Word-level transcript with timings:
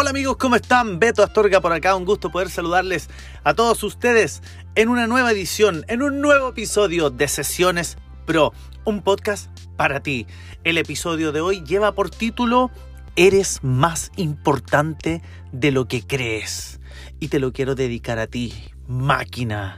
Hola 0.00 0.10
amigos, 0.10 0.36
¿cómo 0.36 0.54
están? 0.54 1.00
Beto 1.00 1.24
Astorga 1.24 1.60
por 1.60 1.72
acá, 1.72 1.96
un 1.96 2.04
gusto 2.04 2.30
poder 2.30 2.50
saludarles 2.50 3.10
a 3.42 3.54
todos 3.54 3.82
ustedes 3.82 4.42
en 4.76 4.90
una 4.90 5.08
nueva 5.08 5.32
edición, 5.32 5.84
en 5.88 6.02
un 6.02 6.20
nuevo 6.20 6.50
episodio 6.50 7.10
de 7.10 7.26
Sesiones 7.26 7.98
Pro, 8.24 8.52
un 8.84 9.02
podcast 9.02 9.50
para 9.76 10.00
ti. 10.00 10.28
El 10.62 10.78
episodio 10.78 11.32
de 11.32 11.40
hoy 11.40 11.64
lleva 11.64 11.96
por 11.96 12.10
título 12.10 12.70
Eres 13.16 13.58
más 13.64 14.12
importante 14.14 15.20
de 15.50 15.72
lo 15.72 15.88
que 15.88 16.06
crees. 16.06 16.78
Y 17.18 17.26
te 17.26 17.40
lo 17.40 17.52
quiero 17.52 17.74
dedicar 17.74 18.20
a 18.20 18.28
ti, 18.28 18.54
máquina. 18.86 19.74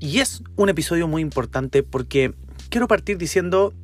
Y 0.00 0.20
es 0.20 0.42
un 0.56 0.70
episodio 0.70 1.06
muy 1.06 1.20
importante 1.20 1.82
porque 1.82 2.32
quiero 2.70 2.88
partir 2.88 3.18
diciendo 3.18 3.74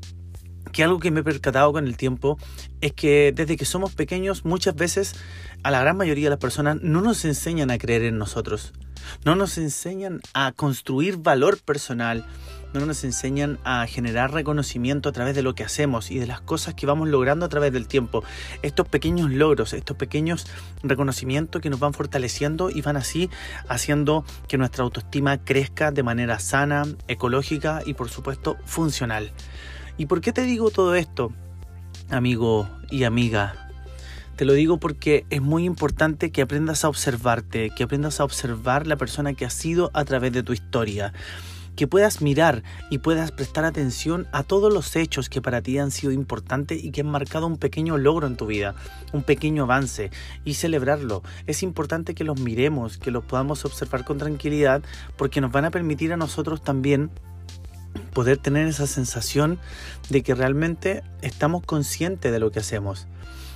que 0.72 0.82
algo 0.82 0.98
que 0.98 1.10
me 1.10 1.20
he 1.20 1.24
percatado 1.24 1.72
con 1.72 1.86
el 1.86 1.96
tiempo 1.96 2.38
es 2.80 2.92
que 2.92 3.32
desde 3.34 3.56
que 3.56 3.64
somos 3.64 3.94
pequeños 3.94 4.44
muchas 4.44 4.74
veces 4.74 5.14
a 5.62 5.70
la 5.70 5.80
gran 5.80 5.96
mayoría 5.96 6.24
de 6.24 6.30
las 6.30 6.38
personas 6.38 6.78
no 6.82 7.00
nos 7.00 7.24
enseñan 7.24 7.70
a 7.70 7.78
creer 7.78 8.02
en 8.02 8.18
nosotros, 8.18 8.72
no 9.24 9.36
nos 9.36 9.58
enseñan 9.58 10.20
a 10.34 10.52
construir 10.52 11.18
valor 11.18 11.58
personal, 11.58 12.24
no 12.72 12.86
nos 12.86 13.04
enseñan 13.04 13.58
a 13.64 13.86
generar 13.86 14.32
reconocimiento 14.32 15.08
a 15.08 15.12
través 15.12 15.34
de 15.34 15.42
lo 15.42 15.54
que 15.54 15.64
hacemos 15.64 16.10
y 16.10 16.18
de 16.18 16.26
las 16.26 16.40
cosas 16.40 16.74
que 16.74 16.86
vamos 16.86 17.08
logrando 17.08 17.44
a 17.44 17.48
través 17.48 17.72
del 17.72 17.86
tiempo. 17.86 18.24
Estos 18.62 18.88
pequeños 18.88 19.30
logros, 19.30 19.72
estos 19.74 19.96
pequeños 19.96 20.46
reconocimientos 20.82 21.60
que 21.60 21.70
nos 21.70 21.80
van 21.80 21.92
fortaleciendo 21.92 22.70
y 22.70 22.80
van 22.80 22.96
así 22.96 23.28
haciendo 23.68 24.24
que 24.48 24.58
nuestra 24.58 24.84
autoestima 24.84 25.44
crezca 25.44 25.92
de 25.92 26.02
manera 26.02 26.38
sana, 26.38 26.84
ecológica 27.08 27.82
y 27.84 27.94
por 27.94 28.08
supuesto 28.08 28.56
funcional. 28.64 29.32
¿Y 30.02 30.06
por 30.06 30.20
qué 30.20 30.32
te 30.32 30.42
digo 30.42 30.72
todo 30.72 30.96
esto, 30.96 31.32
amigo 32.10 32.68
y 32.90 33.04
amiga? 33.04 33.70
Te 34.34 34.44
lo 34.44 34.52
digo 34.52 34.78
porque 34.78 35.24
es 35.30 35.40
muy 35.40 35.64
importante 35.64 36.32
que 36.32 36.42
aprendas 36.42 36.84
a 36.84 36.88
observarte, 36.88 37.70
que 37.70 37.84
aprendas 37.84 38.18
a 38.18 38.24
observar 38.24 38.88
la 38.88 38.96
persona 38.96 39.34
que 39.34 39.44
has 39.44 39.54
sido 39.54 39.92
a 39.94 40.04
través 40.04 40.32
de 40.32 40.42
tu 40.42 40.54
historia, 40.54 41.12
que 41.76 41.86
puedas 41.86 42.20
mirar 42.20 42.64
y 42.90 42.98
puedas 42.98 43.30
prestar 43.30 43.64
atención 43.64 44.26
a 44.32 44.42
todos 44.42 44.74
los 44.74 44.96
hechos 44.96 45.28
que 45.28 45.40
para 45.40 45.62
ti 45.62 45.78
han 45.78 45.92
sido 45.92 46.10
importantes 46.10 46.82
y 46.82 46.90
que 46.90 47.02
han 47.02 47.06
marcado 47.06 47.46
un 47.46 47.56
pequeño 47.56 47.96
logro 47.96 48.26
en 48.26 48.36
tu 48.36 48.46
vida, 48.46 48.74
un 49.12 49.22
pequeño 49.22 49.62
avance 49.62 50.10
y 50.44 50.54
celebrarlo. 50.54 51.22
Es 51.46 51.62
importante 51.62 52.16
que 52.16 52.24
los 52.24 52.40
miremos, 52.40 52.98
que 52.98 53.12
los 53.12 53.22
podamos 53.22 53.64
observar 53.64 54.04
con 54.04 54.18
tranquilidad 54.18 54.82
porque 55.16 55.40
nos 55.40 55.52
van 55.52 55.64
a 55.64 55.70
permitir 55.70 56.12
a 56.12 56.16
nosotros 56.16 56.64
también 56.64 57.12
poder 58.12 58.38
tener 58.38 58.66
esa 58.68 58.86
sensación 58.86 59.58
de 60.08 60.22
que 60.22 60.34
realmente 60.34 61.02
estamos 61.22 61.64
conscientes 61.64 62.30
de 62.30 62.38
lo 62.38 62.50
que 62.50 62.60
hacemos. 62.60 63.06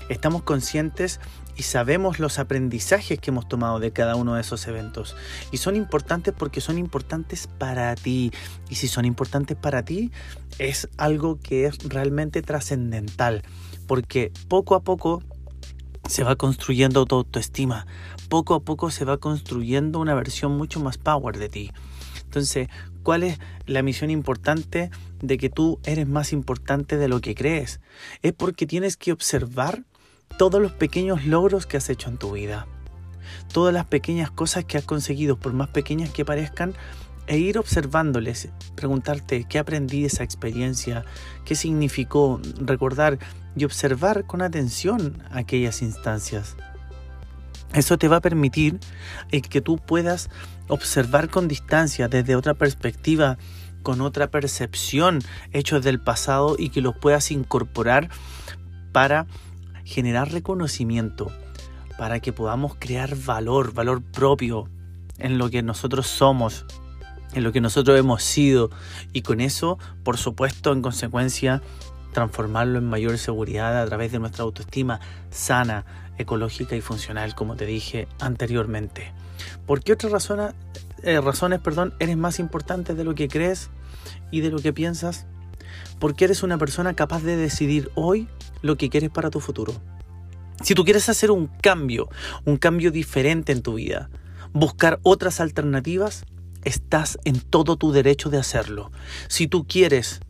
Estamos 0.09 0.43
conscientes 0.43 1.21
y 1.57 1.62
sabemos 1.62 2.21
los 2.21 2.39
aprendizajes 2.39 3.19
que 3.19 3.31
hemos 3.31 3.49
tomado 3.49 3.81
de 3.81 3.93
cada 3.93 4.15
uno 4.15 4.34
de 4.34 4.43
esos 4.43 4.67
eventos. 4.69 5.17
Y 5.51 5.57
son 5.57 5.75
importantes 5.75 6.33
porque 6.37 6.61
son 6.61 6.79
importantes 6.79 7.49
para 7.59 7.95
ti. 7.97 8.31
Y 8.69 8.77
si 8.77 8.89
son 8.89 9.05
importantes 9.05 9.56
para 9.56 9.84
ti, 9.84 10.12
es 10.59 10.89
algo 10.97 11.41
que 11.41 11.66
es 11.66 11.78
realmente 11.89 12.43
trascendental. 12.43 13.43
Porque 13.87 14.33
poco 14.49 14.75
a 14.75 14.83
poco 14.83 15.22
se 16.09 16.22
va 16.22 16.37
construyendo 16.37 17.05
tu 17.06 17.16
autoestima. 17.16 17.87
Poco 18.28 18.55
a 18.55 18.61
poco 18.61 18.91
se 18.91 19.05
va 19.05 19.19
construyendo 19.19 19.99
una 19.99 20.15
versión 20.15 20.56
mucho 20.56 20.78
más 20.78 20.99
power 20.99 21.39
de 21.39 21.49
ti. 21.49 21.72
Entonces, 22.22 22.69
¿cuál 23.06 23.22
es 23.22 23.39
la 23.67 23.84
misión 23.84 24.11
importante 24.11 24.91
de 25.22 25.39
que 25.39 25.49
tú 25.49 25.78
eres 25.84 26.09
más 26.09 26.33
importante 26.33 26.97
de 26.97 27.06
lo 27.06 27.21
que 27.21 27.37
crees? 27.37 27.78
Es 28.21 28.33
porque 28.33 28.67
tienes 28.67 28.97
que 28.97 29.12
observar 29.12 29.84
todos 30.39 30.61
los 30.61 30.72
pequeños 30.72 31.25
logros 31.25 31.66
que 31.66 31.77
has 31.77 31.89
hecho 31.89 32.11
en 32.11 32.19
tu 32.19 32.33
vida. 32.33 32.66
Todas 33.53 33.72
las 33.72 33.87
pequeñas 33.87 34.33
cosas 34.33 34.65
que 34.65 34.77
has 34.77 34.83
conseguido, 34.83 35.39
por 35.39 35.53
más 35.53 35.69
pequeñas 35.69 36.11
que 36.11 36.25
parezcan, 36.25 36.75
e 37.28 37.39
ir 37.39 37.59
observándoles, 37.59 38.49
preguntarte 38.75 39.45
qué 39.49 39.61
aprendí 39.61 40.00
de 40.00 40.09
esa 40.09 40.25
experiencia, 40.25 41.05
qué 41.45 41.55
significó, 41.55 42.41
recordar 42.59 43.21
y 43.55 43.65
observar 43.66 44.27
con 44.27 44.43
atención 44.43 45.22
aquellas 45.31 45.81
instancias. 45.81 46.56
Eso 47.72 47.99
te 47.99 48.09
va 48.09 48.16
a 48.16 48.21
permitir 48.21 48.78
eh, 49.31 49.43
que 49.43 49.60
tú 49.60 49.77
puedas 49.78 50.31
observar 50.69 51.28
con 51.28 51.49
distancia, 51.49 52.09
desde 52.09 52.37
otra 52.37 52.54
perspectiva, 52.54 53.38
con 53.82 54.00
otra 54.00 54.31
percepción, 54.31 55.21
hechos 55.53 55.84
del 55.84 56.00
pasado 56.00 56.56
y 56.59 56.71
que 56.71 56.81
los 56.81 56.97
puedas 56.97 57.31
incorporar 57.31 58.09
para 58.93 59.27
generar 59.84 60.32
reconocimiento, 60.32 61.31
para 61.97 62.21
que 62.21 62.32
podamos 62.32 62.75
crear 62.78 63.15
valor, 63.15 63.72
valor 63.72 64.03
propio 64.03 64.69
en 65.19 65.38
lo 65.38 65.50
que 65.50 65.62
nosotros 65.62 66.06
somos, 66.06 66.65
en 67.34 67.44
lo 67.44 67.53
que 67.53 67.60
nosotros 67.60 67.98
hemos 67.98 68.22
sido 68.22 68.71
y 69.12 69.22
con 69.22 69.41
eso, 69.41 69.78
por 70.03 70.16
supuesto, 70.16 70.72
en 70.72 70.83
consecuencia, 70.83 71.62
transformarlo 72.12 72.78
en 72.78 72.88
mayor 72.88 73.19
seguridad 73.19 73.81
a 73.81 73.87
través 73.87 74.10
de 74.10 74.19
nuestra 74.19 74.44
autoestima 74.44 75.00
sana, 75.31 75.84
ecológica 76.19 76.77
y 76.77 76.81
funcional, 76.81 77.34
como 77.34 77.56
te 77.56 77.66
dije 77.66 78.09
anteriormente. 78.21 79.12
¿Por 79.66 79.82
qué 79.82 79.93
otras 79.93 80.12
razones, 80.12 80.54
eh, 81.03 81.21
razones 81.21 81.60
perdón, 81.60 81.94
eres 81.99 82.16
más 82.16 82.38
importante 82.38 82.94
de 82.94 83.04
lo 83.04 83.15
que 83.15 83.28
crees 83.28 83.71
y 84.31 84.41
de 84.41 84.50
lo 84.50 84.59
que 84.59 84.72
piensas? 84.72 85.27
Porque 85.99 86.25
eres 86.25 86.43
una 86.43 86.59
persona 86.59 86.94
capaz 86.94 87.22
de 87.22 87.37
decidir 87.37 87.91
hoy 87.94 88.28
lo 88.62 88.77
que 88.77 88.88
quieres 88.88 89.10
para 89.10 89.31
tu 89.31 89.41
futuro. 89.41 89.75
Si 90.62 90.75
tú 90.75 90.84
quieres 90.84 91.09
hacer 91.09 91.31
un 91.31 91.47
cambio, 91.47 92.09
un 92.44 92.56
cambio 92.56 92.91
diferente 92.91 93.53
en 93.53 93.62
tu 93.62 93.75
vida, 93.75 94.09
buscar 94.53 94.98
otras 95.03 95.41
alternativas, 95.41 96.25
estás 96.65 97.19
en 97.25 97.41
todo 97.41 97.77
tu 97.77 97.93
derecho 97.93 98.31
de 98.31 98.38
hacerlo. 98.38 98.91
Si 99.28 99.47
tú 99.47 99.66
quieres 99.66 100.21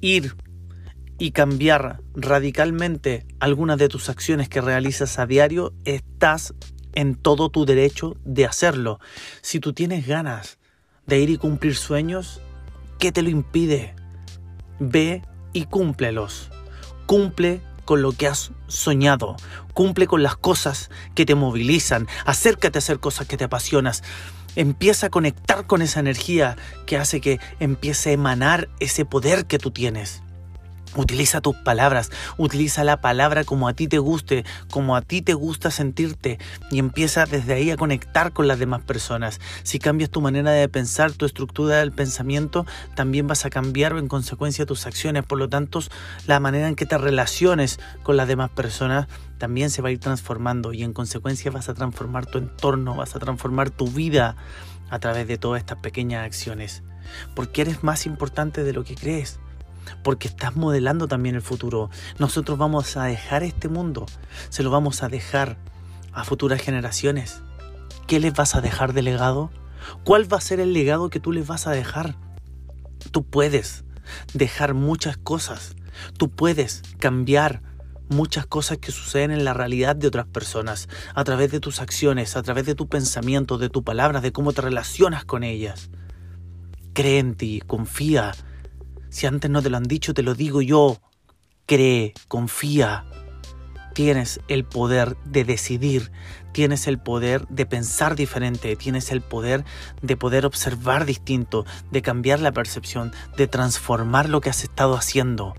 ir 0.00 0.34
y 1.22 1.30
cambiar 1.30 2.00
radicalmente 2.16 3.24
algunas 3.38 3.78
de 3.78 3.86
tus 3.86 4.08
acciones 4.08 4.48
que 4.48 4.60
realizas 4.60 5.20
a 5.20 5.26
diario, 5.26 5.72
estás 5.84 6.52
en 6.94 7.14
todo 7.14 7.48
tu 7.48 7.64
derecho 7.64 8.16
de 8.24 8.44
hacerlo. 8.44 8.98
Si 9.40 9.60
tú 9.60 9.72
tienes 9.72 10.04
ganas 10.04 10.58
de 11.06 11.20
ir 11.20 11.30
y 11.30 11.36
cumplir 11.36 11.76
sueños, 11.76 12.40
¿qué 12.98 13.12
te 13.12 13.22
lo 13.22 13.28
impide? 13.30 13.94
Ve 14.80 15.22
y 15.52 15.66
cúmplelos. 15.66 16.50
Cumple 17.06 17.60
con 17.84 18.02
lo 18.02 18.10
que 18.10 18.26
has 18.26 18.50
soñado. 18.66 19.36
Cumple 19.74 20.08
con 20.08 20.24
las 20.24 20.34
cosas 20.34 20.90
que 21.14 21.24
te 21.24 21.36
movilizan. 21.36 22.08
Acércate 22.26 22.78
a 22.78 22.80
hacer 22.80 22.98
cosas 22.98 23.28
que 23.28 23.36
te 23.36 23.44
apasionas. 23.44 24.02
Empieza 24.56 25.06
a 25.06 25.10
conectar 25.10 25.68
con 25.68 25.82
esa 25.82 26.00
energía 26.00 26.56
que 26.84 26.96
hace 26.96 27.20
que 27.20 27.38
empiece 27.60 28.10
a 28.10 28.14
emanar 28.14 28.68
ese 28.80 29.04
poder 29.04 29.46
que 29.46 29.60
tú 29.60 29.70
tienes. 29.70 30.20
Utiliza 30.94 31.40
tus 31.40 31.56
palabras, 31.56 32.10
utiliza 32.36 32.84
la 32.84 33.00
palabra 33.00 33.44
como 33.44 33.66
a 33.66 33.72
ti 33.72 33.88
te 33.88 33.98
guste, 33.98 34.44
como 34.70 34.94
a 34.94 35.00
ti 35.00 35.22
te 35.22 35.32
gusta 35.32 35.70
sentirte 35.70 36.38
y 36.70 36.78
empieza 36.78 37.24
desde 37.24 37.54
ahí 37.54 37.70
a 37.70 37.76
conectar 37.76 38.32
con 38.32 38.46
las 38.46 38.58
demás 38.58 38.82
personas. 38.82 39.40
Si 39.62 39.78
cambias 39.78 40.10
tu 40.10 40.20
manera 40.20 40.50
de 40.50 40.68
pensar, 40.68 41.12
tu 41.12 41.24
estructura 41.24 41.78
del 41.78 41.92
pensamiento, 41.92 42.66
también 42.94 43.26
vas 43.26 43.46
a 43.46 43.50
cambiar 43.50 43.96
en 43.96 44.06
consecuencia 44.06 44.66
tus 44.66 44.86
acciones. 44.86 45.24
Por 45.24 45.38
lo 45.38 45.48
tanto, 45.48 45.80
la 46.26 46.40
manera 46.40 46.68
en 46.68 46.76
que 46.76 46.84
te 46.84 46.98
relaciones 46.98 47.80
con 48.02 48.18
las 48.18 48.28
demás 48.28 48.50
personas 48.50 49.08
también 49.38 49.70
se 49.70 49.80
va 49.80 49.88
a 49.88 49.92
ir 49.92 49.98
transformando 49.98 50.72
y 50.72 50.82
en 50.82 50.92
consecuencia 50.92 51.50
vas 51.50 51.68
a 51.70 51.74
transformar 51.74 52.26
tu 52.26 52.38
entorno, 52.38 52.94
vas 52.94 53.16
a 53.16 53.18
transformar 53.18 53.70
tu 53.70 53.88
vida 53.88 54.36
a 54.90 54.98
través 54.98 55.26
de 55.26 55.38
todas 55.38 55.60
estas 55.60 55.78
pequeñas 55.78 56.26
acciones. 56.26 56.82
Porque 57.34 57.62
eres 57.62 57.82
más 57.82 58.04
importante 58.04 58.62
de 58.62 58.72
lo 58.72 58.84
que 58.84 58.94
crees 58.94 59.40
porque 60.02 60.28
estás 60.28 60.56
modelando 60.56 61.08
también 61.08 61.34
el 61.34 61.42
futuro. 61.42 61.90
Nosotros 62.18 62.58
vamos 62.58 62.96
a 62.96 63.04
dejar 63.04 63.42
este 63.42 63.68
mundo, 63.68 64.06
se 64.48 64.62
lo 64.62 64.70
vamos 64.70 65.02
a 65.02 65.08
dejar 65.08 65.58
a 66.12 66.24
futuras 66.24 66.60
generaciones. 66.60 67.42
¿Qué 68.06 68.20
les 68.20 68.34
vas 68.34 68.54
a 68.54 68.60
dejar 68.60 68.92
de 68.92 69.02
legado? 69.02 69.50
¿Cuál 70.04 70.32
va 70.32 70.38
a 70.38 70.40
ser 70.40 70.60
el 70.60 70.72
legado 70.72 71.10
que 71.10 71.20
tú 71.20 71.32
les 71.32 71.46
vas 71.46 71.66
a 71.66 71.72
dejar? 71.72 72.16
Tú 73.10 73.24
puedes 73.24 73.84
dejar 74.34 74.74
muchas 74.74 75.16
cosas, 75.16 75.76
tú 76.18 76.30
puedes 76.30 76.82
cambiar 76.98 77.62
muchas 78.08 78.46
cosas 78.46 78.78
que 78.78 78.92
suceden 78.92 79.30
en 79.30 79.44
la 79.44 79.54
realidad 79.54 79.96
de 79.96 80.06
otras 80.06 80.26
personas, 80.26 80.88
a 81.14 81.24
través 81.24 81.50
de 81.50 81.60
tus 81.60 81.80
acciones, 81.80 82.36
a 82.36 82.42
través 82.42 82.66
de 82.66 82.74
tu 82.74 82.88
pensamiento, 82.88 83.58
de 83.58 83.70
tu 83.70 83.82
palabra, 83.82 84.20
de 84.20 84.32
cómo 84.32 84.52
te 84.52 84.60
relacionas 84.60 85.24
con 85.24 85.42
ellas. 85.42 85.90
Cree 86.92 87.18
en 87.18 87.34
ti, 87.34 87.62
confía. 87.66 88.32
Si 89.12 89.26
antes 89.26 89.50
no 89.50 89.60
te 89.60 89.68
lo 89.68 89.76
han 89.76 89.82
dicho, 89.82 90.14
te 90.14 90.22
lo 90.22 90.34
digo 90.34 90.62
yo. 90.62 90.98
Cree, 91.66 92.14
confía. 92.28 93.04
Tienes 93.92 94.40
el 94.48 94.64
poder 94.64 95.18
de 95.26 95.44
decidir, 95.44 96.10
tienes 96.52 96.86
el 96.86 96.98
poder 96.98 97.46
de 97.48 97.66
pensar 97.66 98.16
diferente, 98.16 98.74
tienes 98.74 99.12
el 99.12 99.20
poder 99.20 99.66
de 100.00 100.16
poder 100.16 100.46
observar 100.46 101.04
distinto, 101.04 101.66
de 101.90 102.00
cambiar 102.00 102.40
la 102.40 102.52
percepción, 102.52 103.12
de 103.36 103.46
transformar 103.48 104.30
lo 104.30 104.40
que 104.40 104.48
has 104.48 104.64
estado 104.64 104.94
haciendo. 104.94 105.54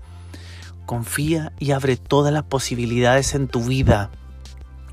Confía 0.84 1.52
y 1.60 1.70
abre 1.70 1.96
todas 1.96 2.32
las 2.32 2.42
posibilidades 2.42 3.36
en 3.36 3.46
tu 3.46 3.62
vida. 3.62 4.10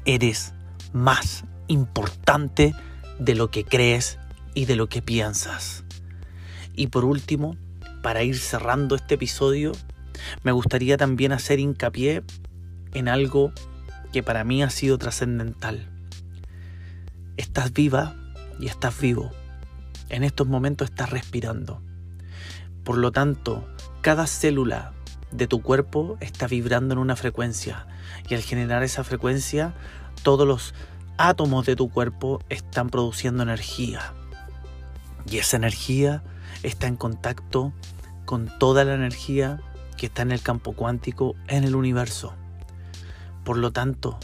Eres 0.06 0.54
más 0.94 1.46
importante 1.68 2.76
de 3.18 3.34
lo 3.34 3.50
que 3.50 3.66
crees 3.66 4.20
y 4.54 4.66
de 4.66 4.76
lo 4.76 4.88
que 4.88 5.02
piensas. 5.02 5.84
Y 6.76 6.88
por 6.88 7.06
último, 7.06 7.58
para 8.02 8.24
ir 8.24 8.38
cerrando 8.38 8.96
este 8.96 9.16
episodio, 9.16 9.74
me 10.44 10.52
gustaría 10.52 10.98
también 10.98 11.32
hacer 11.32 11.60
hincapié 11.60 12.24
en 12.94 13.08
algo 13.08 13.52
que 14.12 14.24
para 14.24 14.44
mí 14.44 14.64
ha 14.64 14.70
sido 14.70 14.98
trascendental. 14.98 15.88
Estás 17.38 17.74
viva 17.74 18.16
y 18.60 18.68
estás 18.68 19.00
vivo. 19.00 19.32
En 20.10 20.24
estos 20.24 20.48
momentos 20.48 20.90
estás 20.90 21.10
respirando. 21.10 21.82
Por 22.84 22.98
lo 22.98 23.12
tanto, 23.12 23.68
cada 24.02 24.28
célula 24.28 24.94
de 25.32 25.48
tu 25.48 25.62
cuerpo 25.62 26.18
está 26.20 26.48
vibrando 26.48 26.94
en 26.94 27.00
una 27.00 27.16
frecuencia 27.16 27.88
y 28.28 28.36
al 28.36 28.42
generar 28.42 28.84
esa 28.84 29.04
frecuencia, 29.04 29.74
todos 30.24 30.48
los 30.48 30.74
átomos 31.18 31.66
de 31.66 31.76
tu 31.76 31.90
cuerpo 31.90 32.42
están 32.50 32.90
produciendo 32.90 33.44
energía. 33.44 34.14
Y 35.30 35.38
esa 35.38 35.58
energía 35.58 36.24
está 36.64 36.88
en 36.88 36.96
contacto 36.96 37.74
con 38.26 38.50
toda 38.60 38.84
la 38.84 38.94
energía 38.94 39.62
que 39.98 40.08
está 40.08 40.22
en 40.22 40.32
el 40.32 40.42
campo 40.42 40.74
cuántico 40.74 41.36
en 41.48 41.64
el 41.64 41.76
universo. 41.76 42.34
Por 43.44 43.58
lo 43.58 43.72
tanto, 43.72 44.20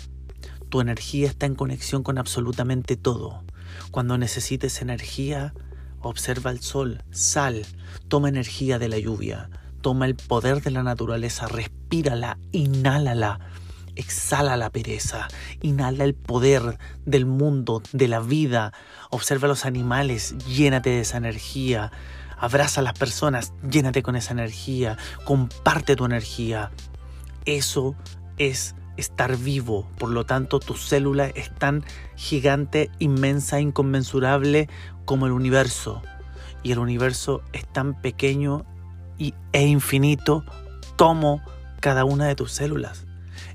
tu 0.69 0.81
energía 0.81 1.27
está 1.27 1.45
en 1.45 1.55
conexión 1.55 2.03
con 2.03 2.17
absolutamente 2.17 2.95
todo. 2.95 3.43
Cuando 3.91 4.17
necesites 4.17 4.81
energía, 4.81 5.53
observa 6.01 6.51
el 6.51 6.61
sol, 6.61 7.03
sal, 7.11 7.65
toma 8.07 8.29
energía 8.29 8.79
de 8.79 8.89
la 8.89 8.97
lluvia, 8.97 9.49
toma 9.81 10.05
el 10.05 10.15
poder 10.15 10.61
de 10.61 10.71
la 10.71 10.83
naturaleza, 10.83 11.47
respírala, 11.47 12.37
inhálala, 12.51 13.39
exhala 13.95 14.57
la 14.57 14.69
pereza, 14.69 15.27
inhala 15.61 16.03
el 16.03 16.13
poder 16.13 16.77
del 17.05 17.25
mundo, 17.25 17.81
de 17.91 18.07
la 18.07 18.19
vida, 18.19 18.73
observa 19.09 19.47
los 19.47 19.65
animales, 19.65 20.35
llénate 20.45 20.91
de 20.91 21.01
esa 21.01 21.17
energía, 21.17 21.91
abraza 22.37 22.81
a 22.81 22.83
las 22.83 22.93
personas, 22.93 23.53
llénate 23.69 24.03
con 24.03 24.15
esa 24.15 24.33
energía, 24.33 24.97
comparte 25.23 25.95
tu 25.95 26.05
energía. 26.05 26.71
Eso 27.45 27.95
es 28.37 28.75
estar 28.97 29.37
vivo. 29.37 29.87
Por 29.97 30.09
lo 30.09 30.25
tanto, 30.25 30.59
tu 30.59 30.73
célula 30.75 31.27
es 31.27 31.53
tan 31.53 31.83
gigante, 32.15 32.89
inmensa, 32.99 33.59
inconmensurable 33.59 34.69
como 35.05 35.25
el 35.25 35.31
universo. 35.31 36.01
Y 36.63 36.71
el 36.71 36.79
universo 36.79 37.41
es 37.53 37.65
tan 37.65 37.99
pequeño 38.01 38.65
y, 39.17 39.33
e 39.53 39.65
infinito 39.65 40.43
como 40.97 41.41
cada 41.79 42.05
una 42.05 42.25
de 42.25 42.35
tus 42.35 42.51
células. 42.51 43.05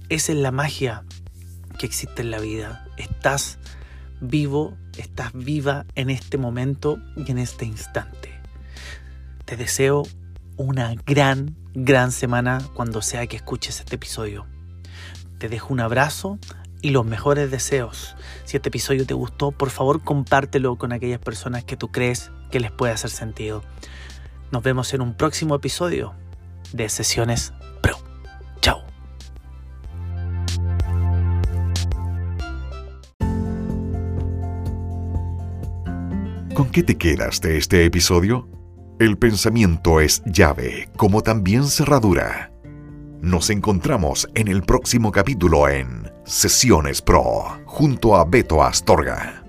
Esa 0.08 0.32
es 0.32 0.38
la 0.38 0.52
magia 0.52 1.04
que 1.78 1.86
existe 1.86 2.22
en 2.22 2.30
la 2.30 2.38
vida. 2.38 2.86
Estás 2.96 3.58
vivo, 4.20 4.76
estás 4.96 5.32
viva 5.32 5.84
en 5.94 6.10
este 6.10 6.38
momento 6.38 6.98
y 7.16 7.30
en 7.30 7.38
este 7.38 7.64
instante. 7.64 8.31
Te 9.52 9.58
deseo 9.58 10.04
una 10.56 10.94
gran, 11.04 11.54
gran 11.74 12.10
semana 12.10 12.62
cuando 12.72 13.02
sea 13.02 13.26
que 13.26 13.36
escuches 13.36 13.80
este 13.80 13.96
episodio. 13.96 14.46
Te 15.36 15.50
dejo 15.50 15.74
un 15.74 15.80
abrazo 15.80 16.38
y 16.80 16.88
los 16.88 17.04
mejores 17.04 17.50
deseos. 17.50 18.16
Si 18.46 18.56
este 18.56 18.70
episodio 18.70 19.04
te 19.04 19.12
gustó, 19.12 19.50
por 19.50 19.68
favor 19.68 20.02
compártelo 20.02 20.76
con 20.76 20.90
aquellas 20.90 21.18
personas 21.18 21.64
que 21.64 21.76
tú 21.76 21.88
crees 21.88 22.30
que 22.50 22.60
les 22.60 22.70
puede 22.70 22.94
hacer 22.94 23.10
sentido. 23.10 23.62
Nos 24.52 24.62
vemos 24.62 24.94
en 24.94 25.02
un 25.02 25.14
próximo 25.14 25.54
episodio 25.54 26.14
de 26.72 26.88
Sesiones 26.88 27.52
Pro. 27.82 27.98
Chao. 28.62 28.82
¿Con 36.54 36.70
qué 36.70 36.82
te 36.82 36.96
quedas 36.96 37.42
de 37.42 37.58
este 37.58 37.84
episodio? 37.84 38.48
El 39.02 39.18
pensamiento 39.18 39.98
es 39.98 40.22
llave, 40.26 40.88
como 40.96 41.22
también 41.22 41.64
cerradura. 41.64 42.52
Nos 43.20 43.50
encontramos 43.50 44.28
en 44.36 44.46
el 44.46 44.62
próximo 44.62 45.10
capítulo 45.10 45.68
en 45.68 46.08
Sesiones 46.24 47.02
Pro, 47.02 47.60
junto 47.66 48.14
a 48.14 48.24
Beto 48.24 48.62
Astorga. 48.62 49.41